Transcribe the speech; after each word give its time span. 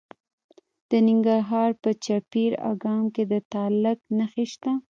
د 0.89 0.91
ننګرهار 1.07 1.69
په 1.81 1.91
پچیر 2.03 2.51
اګام 2.71 3.03
کې 3.13 3.23
د 3.31 3.33
تالک 3.53 3.99
نښې 4.17 4.45
شته. 4.51 4.71